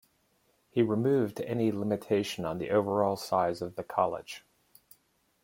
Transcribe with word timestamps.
He 0.71 0.81
removed 0.81 1.41
any 1.41 1.71
limitation 1.71 2.43
on 2.43 2.57
the 2.57 2.71
overall 2.71 3.15
size 3.15 3.61
of 3.61 3.75
the 3.75 3.83
College. 3.83 4.43